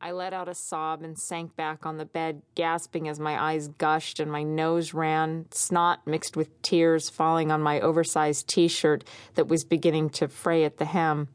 [0.00, 3.68] I let out a sob and sank back on the bed, gasping as my eyes
[3.68, 9.04] gushed and my nose ran, snot mixed with tears falling on my oversized t shirt
[9.34, 11.28] that was beginning to fray at the hem.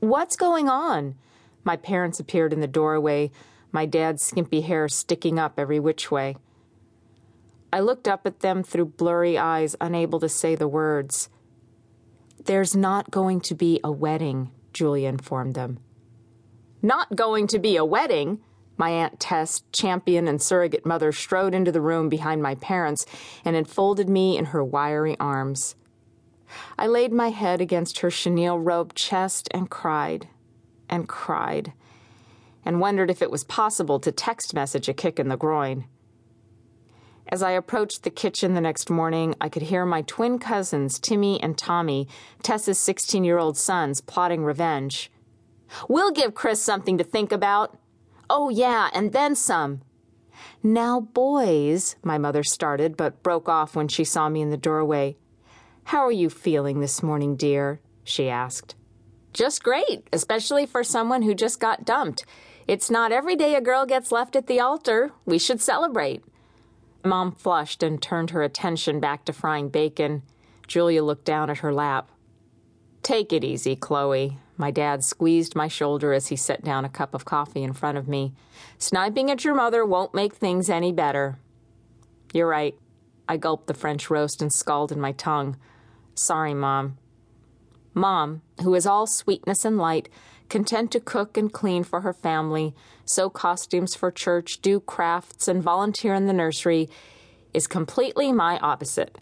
[0.00, 1.14] What's going on?
[1.64, 3.30] My parents appeared in the doorway,
[3.72, 6.36] my dad's skimpy hair sticking up every which way.
[7.72, 11.28] I looked up at them through blurry eyes, unable to say the words.
[12.44, 15.78] There's not going to be a wedding, Julia informed them.
[16.82, 18.40] Not going to be a wedding.
[18.76, 23.06] My Aunt Tess, champion and surrogate mother, strode into the room behind my parents
[23.44, 25.76] and enfolded me in her wiry arms.
[26.78, 30.28] I laid my head against her chenille robed chest and cried
[30.88, 31.72] and cried
[32.64, 35.86] and wondered if it was possible to text message a kick in the groin.
[37.28, 41.42] As I approached the kitchen the next morning, I could hear my twin cousins, Timmy
[41.42, 42.08] and Tommy,
[42.42, 45.10] Tess's 16 year old sons, plotting revenge.
[45.88, 47.76] We'll give Chris something to think about.
[48.28, 49.82] Oh, yeah, and then some.
[50.62, 55.16] Now, boys, my mother started, but broke off when she saw me in the doorway.
[55.84, 57.80] How are you feeling this morning, dear?
[58.02, 58.74] she asked.
[59.32, 62.24] Just great, especially for someone who just got dumped.
[62.66, 65.12] It's not every day a girl gets left at the altar.
[65.24, 66.24] We should celebrate.
[67.04, 70.22] Mom flushed and turned her attention back to frying bacon.
[70.66, 72.10] Julia looked down at her lap.
[73.06, 74.36] Take it easy, Chloe.
[74.56, 77.96] My dad squeezed my shoulder as he set down a cup of coffee in front
[77.96, 78.34] of me.
[78.78, 81.38] Sniping at your mother won't make things any better.
[82.34, 82.76] You're right.
[83.28, 85.56] I gulped the French roast and scalded my tongue.
[86.16, 86.98] Sorry, Mom.
[87.94, 90.08] Mom, who is all sweetness and light,
[90.48, 95.62] content to cook and clean for her family, sew costumes for church, do crafts, and
[95.62, 96.88] volunteer in the nursery,
[97.54, 99.20] is completely my opposite.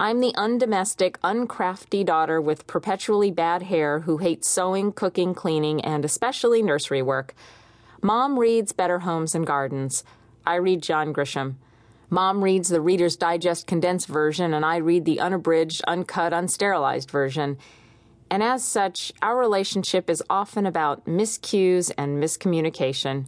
[0.00, 6.04] I'm the undomestic, uncrafty daughter with perpetually bad hair who hates sewing, cooking, cleaning, and
[6.04, 7.34] especially nursery work.
[8.00, 10.04] Mom reads Better Homes and Gardens.
[10.46, 11.56] I read John Grisham.
[12.10, 17.58] Mom reads the Reader's Digest condensed version, and I read the unabridged, uncut, unsterilized version.
[18.30, 23.26] And as such, our relationship is often about miscues and miscommunication.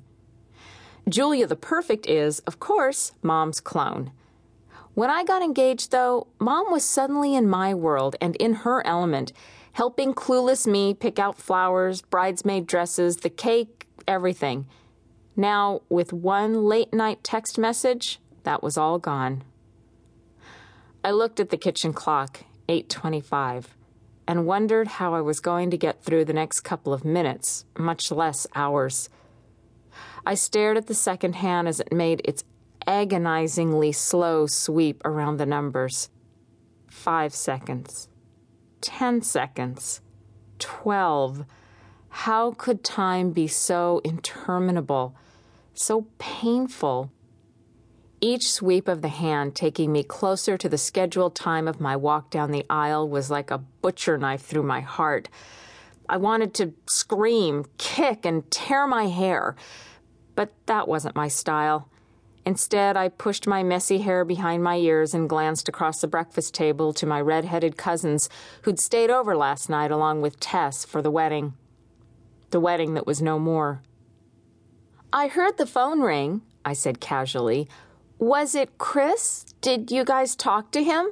[1.08, 4.12] Julia the Perfect is, of course, Mom's clone.
[4.94, 9.32] When I got engaged, though, Mom was suddenly in my world and in her element,
[9.72, 14.66] helping clueless me pick out flowers, bridesmaid dresses, the cake, everything.
[15.36, 19.44] Now, with one late night text message, that was all gone.
[21.04, 23.68] I looked at the kitchen clock, 8:25,
[24.26, 28.10] and wondered how I was going to get through the next couple of minutes, much
[28.10, 29.08] less hours.
[30.26, 32.44] I stared at the second hand as it made its
[32.90, 36.10] agonizingly slow sweep around the numbers.
[36.88, 38.08] Five seconds.
[38.80, 40.00] Ten seconds.
[40.58, 41.44] Twelve.
[42.08, 45.14] How could time be so interminable,
[45.72, 47.12] so painful?
[48.20, 52.28] Each sweep of the hand taking me closer to the scheduled time of my walk
[52.28, 55.28] down the aisle was like a butcher knife through my heart.
[56.08, 59.54] I wanted to scream, kick, and tear my hair,
[60.34, 61.88] but that wasn't my style.
[62.46, 66.92] Instead, I pushed my messy hair behind my ears and glanced across the breakfast table
[66.94, 68.28] to my red headed cousins
[68.62, 71.54] who'd stayed over last night along with Tess for the wedding.
[72.50, 73.82] The wedding that was no more.
[75.12, 77.68] I heard the phone ring, I said casually.
[78.18, 79.44] Was it Chris?
[79.60, 81.10] Did you guys talk to him?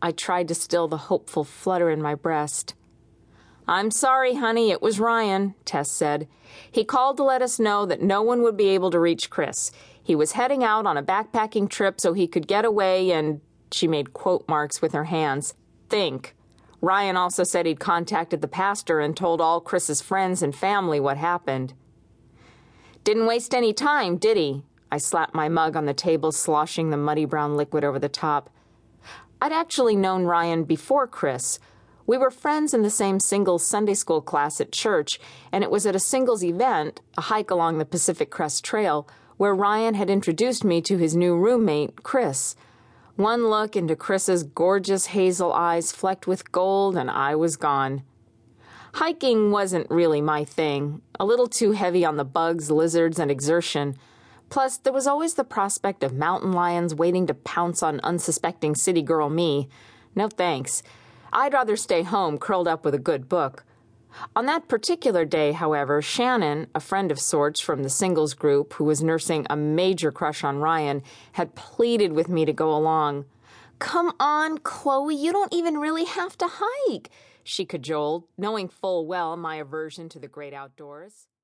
[0.00, 2.74] I tried to still the hopeful flutter in my breast.
[3.68, 6.26] I'm sorry, honey, it was Ryan, Tess said.
[6.72, 9.70] He called to let us know that no one would be able to reach Chris.
[10.02, 13.86] He was heading out on a backpacking trip so he could get away and she
[13.86, 15.52] made quote marks with her hands.
[15.90, 16.34] Think.
[16.80, 21.18] Ryan also said he'd contacted the pastor and told all Chris's friends and family what
[21.18, 21.74] happened.
[23.04, 24.62] Didn't waste any time, did he?
[24.90, 28.48] I slapped my mug on the table, sloshing the muddy brown liquid over the top.
[29.42, 31.58] I'd actually known Ryan before Chris.
[32.08, 35.20] We were friends in the same singles Sunday school class at church,
[35.52, 39.06] and it was at a singles event, a hike along the Pacific Crest Trail,
[39.36, 42.56] where Ryan had introduced me to his new roommate, Chris.
[43.16, 48.04] One look into Chris's gorgeous hazel eyes flecked with gold, and I was gone.
[48.94, 53.98] Hiking wasn't really my thing, a little too heavy on the bugs, lizards, and exertion.
[54.48, 59.02] Plus, there was always the prospect of mountain lions waiting to pounce on unsuspecting city
[59.02, 59.68] girl me.
[60.14, 60.82] No thanks.
[61.32, 63.64] I'd rather stay home curled up with a good book.
[64.34, 68.84] On that particular day, however, Shannon, a friend of sorts from the singles group who
[68.84, 71.02] was nursing a major crush on Ryan,
[71.32, 73.26] had pleaded with me to go along.
[73.78, 77.10] Come on, Chloe, you don't even really have to hike,
[77.44, 81.28] she cajoled, knowing full well my aversion to the great outdoors.